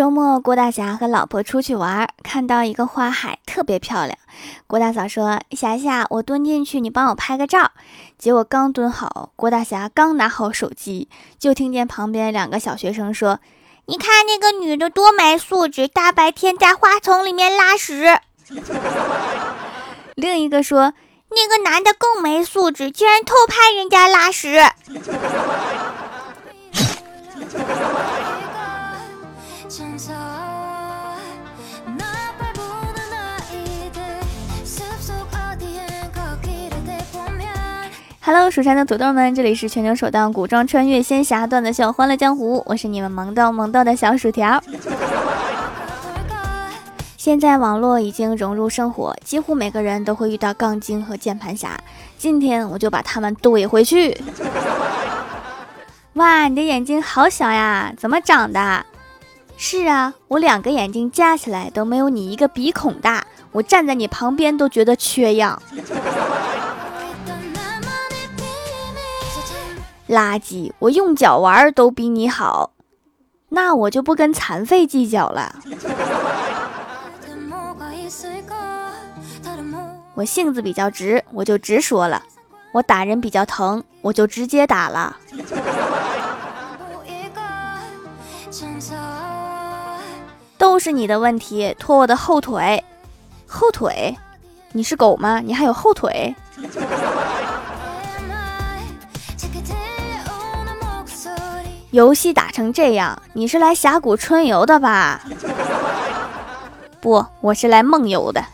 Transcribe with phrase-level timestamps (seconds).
[0.00, 4.16] 周末，郭大侠和老婆出去玩，看到一个花海，特别漂亮。
[4.66, 7.72] 郭大嫂说：“霞霞，我蹲进去，你帮我拍个照。”
[8.16, 13.40] 结果刚蹲好，郭大侠刚拿好手机，就听见旁边两个小学生说
[13.84, 18.18] ：“你看那个女的多没素质，大白天在花丛里面拉屎。
[20.16, 20.94] ”另一个说
[21.28, 24.62] ：“那个男的更没素质，竟然偷拍人家拉屎。”
[38.32, 44.62] Hello，蜀山的土豆们，这里是全球首档古装穿越仙侠段子秀《欢乐江湖》，我是你们萌逗萌逗的小薯条。
[47.18, 51.76] 现在网络已经融入生活，几乎每个人都会遇到杠精和键盘侠。
[52.18, 54.16] 今天我就把他们怼回去。
[56.12, 58.86] 哇，你的眼睛好小呀，怎么长的？
[59.56, 65.60] 是啊，我两个眼睛加起来都没有你一个鼻孔大，我站在你旁边都觉得缺氧。
[70.10, 72.72] 垃圾，我用脚玩都比你好，
[73.50, 75.54] 那我就不跟残废计较了。
[80.14, 82.20] 我性子比较直，我就直说了；
[82.72, 85.16] 我打人比较疼，我就直接打了。
[90.58, 92.82] 都是你的问题，拖我的后腿，
[93.46, 94.18] 后腿，
[94.72, 95.38] 你是狗吗？
[95.38, 96.34] 你还有后腿？
[101.90, 105.22] 游戏打成这样，你是来峡谷春游的吧？
[107.00, 108.44] 不，我是来梦游的。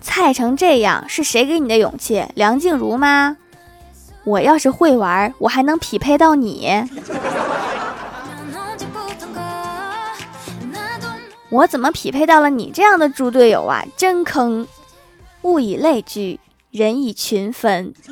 [0.00, 2.26] 菜成这样，是谁给你的勇气？
[2.34, 3.36] 梁静茹吗？
[4.24, 6.82] 我要是会玩，我还能匹配到你？
[11.50, 13.84] 我怎么匹配到了你这样的猪队友啊？
[13.96, 14.66] 真坑！
[15.42, 16.38] 物以类聚，
[16.70, 17.92] 人以群分。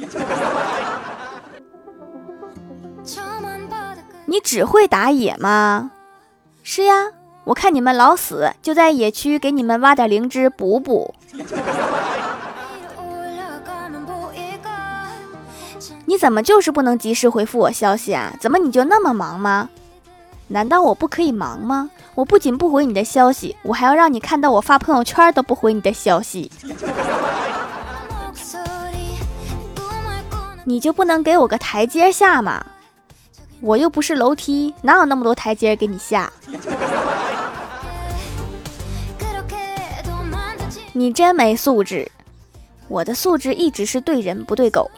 [4.27, 5.91] 你只会打野吗？
[6.63, 7.07] 是呀，
[7.45, 11.15] 我看你们老死，就在野区给你们挖点灵芝补补。
[16.05, 18.33] 你怎么就是不能及时回复我消息啊？
[18.41, 19.71] 怎么你就那么忙吗？
[20.49, 21.91] 难道我不可以忙吗？
[22.15, 26.51] 我不仅不回你的消息，我还要让你看到我发朋友圈都不回你的消息。
[30.69, 32.63] 你就不能给我个台阶下吗？
[33.63, 36.31] 我又不是楼梯，哪有那么多台阶给你下？
[40.93, 42.07] 你真没素质！
[42.87, 44.91] 我的素质一直是对人不对狗。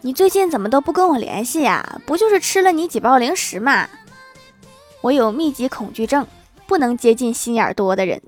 [0.00, 2.00] 你最近怎么都不跟我联系呀？
[2.04, 3.88] 不就是吃了你几包零食吗？
[5.00, 6.26] 我有密集恐惧症，
[6.66, 8.20] 不能接近心眼多的人。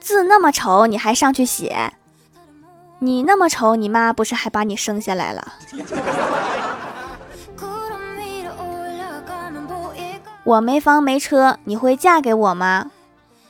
[0.00, 1.92] 字那么丑，你还上去写？
[2.98, 5.54] 你那么丑，你妈不是还把你生下来了？
[10.44, 12.90] 我没房没车，你会嫁给我吗？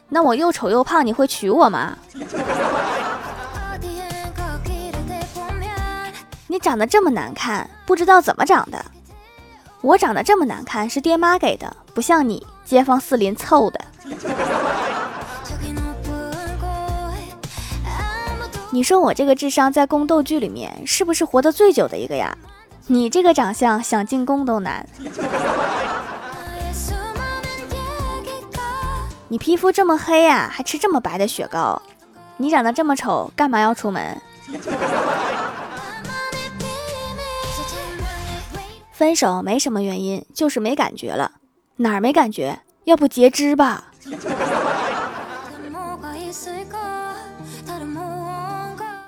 [0.08, 1.98] 那我又丑又胖，你会娶我吗？
[6.46, 8.84] 你长得这么难看，不知道怎么长的。
[9.80, 13.80] 我长得这么难看，是爹妈给的，不像你，街坊四邻凑的。
[18.74, 22.36] 你说我这个智商在宫斗剧里面是不是活得最久的一个呀？
[22.88, 24.84] 你这个长相想进宫都难。
[29.28, 31.80] 你皮肤这么黑呀，还吃这么白的雪糕？
[32.36, 34.20] 你长得这么丑，干嘛要出门？
[38.90, 41.30] 分手没什么原因，就是没感觉了。
[41.76, 42.58] 哪儿没感觉？
[42.86, 43.92] 要不截肢吧？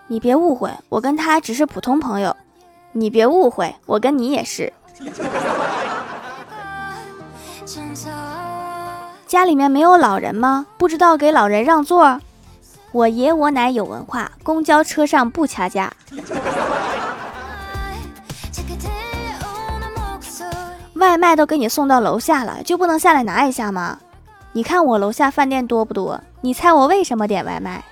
[0.08, 2.36] 你别误会，我跟他只是普通朋友。
[2.92, 4.72] 你别误会，我跟你也是。
[9.26, 10.66] 家里面没有老人吗？
[10.78, 12.20] 不知道给老人让座？
[12.92, 15.92] 我爷我奶有文化，公交车上不掐架。
[20.94, 23.98] 外卖都给你送到楼下了，就不能下来拿一下吗？
[24.52, 26.18] 你看我楼下饭店多不多？
[26.40, 27.84] 你猜我为什么点外卖？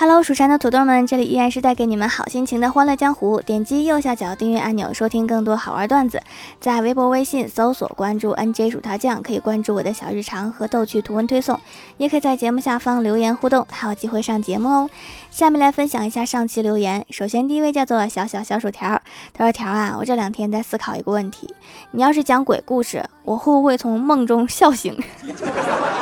[0.00, 3.38] Hello，蜀山的土豆们，这里依然是带给你们好心情的欢乐江湖。
[3.42, 6.22] 点击右下角订阅按钮，收听更多好玩段子。
[6.58, 11.60] 在微博、微信搜索关注 NJ 薯条酱，可以关注我的小日常和逗趣图文推送，
[11.98, 14.88] 也可以在节目下方留言互动，还有机会上节目哦。
[15.30, 17.04] 下面来分享一下上期留言。
[17.10, 19.02] 首先第一位叫做小小小薯条，
[19.34, 21.54] 他说：“条啊，我这两天在思考一个问题，
[21.90, 24.98] 你要是讲鬼故事，我会不会从梦中笑醒？”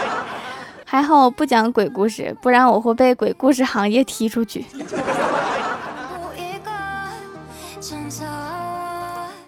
[0.90, 4.64] 还好我不讲鬼故事，不然我会被鬼故事行业踢出去。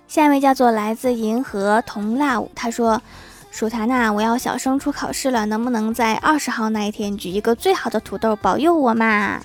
[0.06, 3.00] 下一位叫做来自银河同辣舞，他说
[3.50, 9.40] ：“薯坛呐，我要小升初考试了，能不能在二十号那一天举一个最好的土豆保佑我嘛？”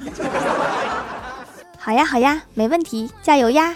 [1.80, 3.74] 好呀好呀，没问题，加油呀！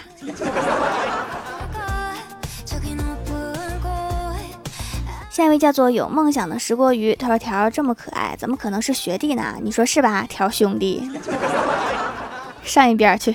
[5.40, 9.54] 下一位叫做有梦想的石锅鱼，他说：“条这么可爱，怎么可能是学弟呢？
[9.62, 11.10] 你说是吧，条兄弟？
[12.62, 13.34] 上一边去。”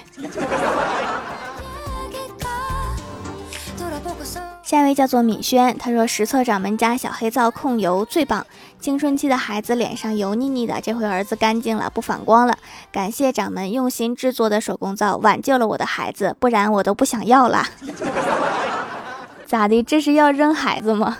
[4.61, 8.45] 下一位叫做敏轩，他说：“实测掌门家小黑皂控油最棒，
[8.79, 12.55] 青春期的孩子脸上油腻腻的，这回儿子干净了，不反光了。
[12.91, 17.65] 感谢掌门用心制作的手工皂，挽救了我的孩子，不然我都不想要了。
[19.47, 19.81] 咋的？
[19.81, 21.17] 这是要扔孩子吗？”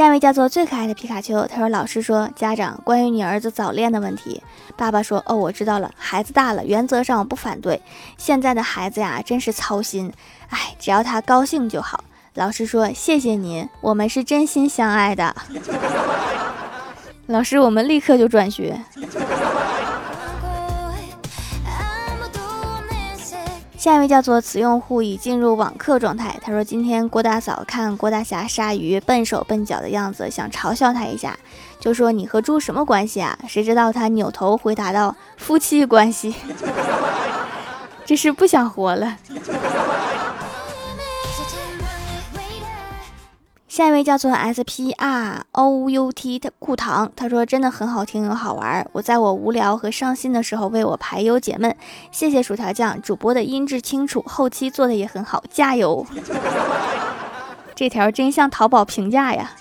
[0.00, 4.42] 下一位叫做最可爱的皮卡丘，他说：“老师说，家长关于你儿子早恋的问题。”
[4.74, 7.78] 爸爸说：“哦，我知道了，孩子大了，原则上我不反对。
[8.16, 10.10] 现在的孩子呀，真是操心。
[10.48, 12.02] 哎，只要他高兴就好。”
[12.32, 15.36] 老师说：“谢谢您，我们是真心相爱的。
[17.28, 18.80] ”老师，我们立刻就转学。
[23.80, 26.38] 下一位叫做此用户已进入网课状态。
[26.42, 31.34] 他说：“今天郭大嫂看郭大侠杀鱼笨手笨脚的样子，想嘲笑他一下，
[31.80, 33.38] 就说你和猪什么关系啊？
[33.48, 36.34] 谁知道他扭头回答道：夫妻关系。
[38.04, 39.16] 这是不想活了。”
[43.70, 48.84] 下一位叫做 S P R O U T 的顾糖，他说真的很好听又好玩。
[48.90, 51.72] 我在我无聊和伤心的时候为我排忧解闷。
[52.10, 56.04] 谢谢薯条酱，主播的音质清楚，后期做的也很好，加油！
[57.76, 59.52] 这条真像淘宝评价呀。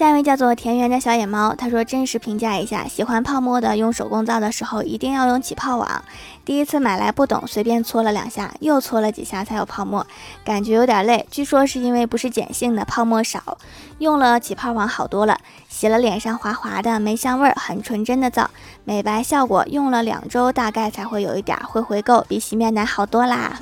[0.00, 6.02] 下一位叫做田园的小野猫，他说真实评价一下，喜欢泡沫的用手工皂的时候一定要用起泡网。
[6.42, 10.06] 第一次买来不懂，随便搓了两下，又搓了几下才有泡沫，
[10.42, 11.26] 感觉有点累。
[11.30, 13.58] 据说是因为不是碱性的，泡沫少。
[13.98, 15.36] 用了起泡网好多了，
[15.68, 18.48] 洗了脸上滑滑的，没香味儿，很纯真的皂，
[18.84, 19.66] 美白效果。
[19.66, 23.60] 用了两周大概才会有一点会回购，比洗面奶好多啦。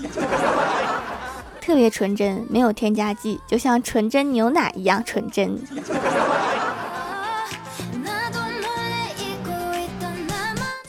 [1.69, 5.55] 特别纯真，没有添加剂，就像纯真牛奶一样纯真。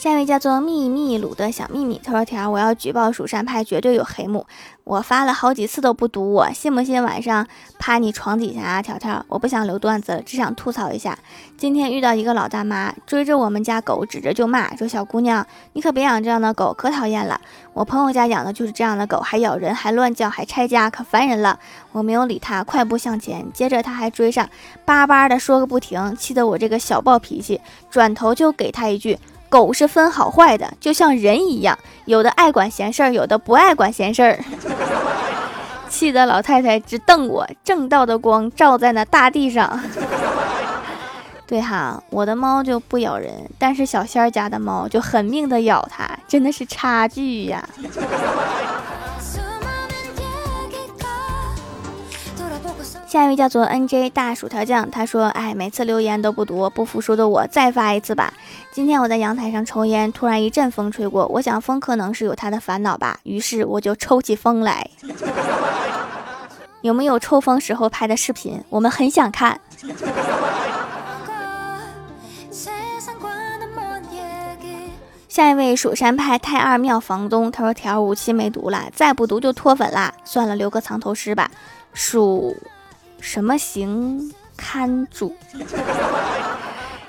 [0.10, 4.48] 下一位叫做秘密鲁的小秘密，他说：“条，我要举报蜀山派，绝对有黑幕。
[4.84, 7.46] 我发了好几次都不读，我信不信晚上
[7.78, 8.82] 趴你床底下啊？
[8.82, 11.16] 条条，我不想留段子了，只想吐槽一下。
[11.58, 17.40] 今天遇到一个老大妈追着我们家狗，指着就骂，说小姑娘，你可别养这样的狗，可讨厌了。
[17.74, 21.60] 我朋友家养的就是这样的狗，还咬人，还乱叫，还拆家，可烦人了。
[21.92, 24.50] 我没有理他，快步向前，接着他还追上，
[24.86, 29.16] 叭叭的说个不停，气得我这个小暴脾气，转头就给他一句。”
[29.50, 34.40] 狗是分好坏的，就像人一样，有的爱管闲事儿，有的不爱管闲事儿。
[35.90, 39.80] 气得老太太直瞪我，正道的光照在那大地上。
[41.48, 47.68] 对哈，我的猫就不咬人，但是小仙儿家的猫就狠命的咬它，真的是差距呀。
[53.10, 58.32] 下一位叫做 N J 大薯条酱，他说：“哎，每次留言都不读，不服输的我再发一次吧。
[58.72, 64.88] 今天我在阳台上抽烟，突然一阵风吹过，我想风可能是有他的烦恼吧，于是我就抽起风来。
[66.82, 68.64] 有没有抽风时候拍的视频？
[68.70, 69.60] 我们很想看。”
[75.28, 81.50] 下一位蜀山派太二庙房东，他说：“条五期没读了，再不读就脱粉啦，算了，留个藏头诗吧。”
[81.92, 82.56] 蜀。
[83.20, 85.36] 什么行堪主？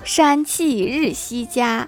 [0.05, 1.87] 山气日夕佳，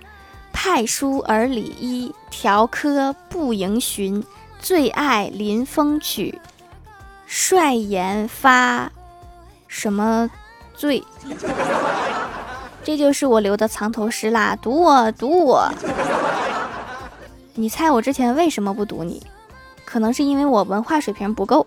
[0.52, 4.25] 派书而礼衣，调科不盈寻，
[4.59, 6.41] 最爱临风曲，
[7.26, 8.93] 率言发
[9.67, 10.31] 什么
[10.75, 11.02] 醉？
[12.85, 14.57] 这就是我留的藏头诗啦！
[14.61, 15.69] 读我，读我！
[17.55, 19.23] 你猜我之前为什么不读你？
[19.85, 21.67] 可能是因为我文化水平不够。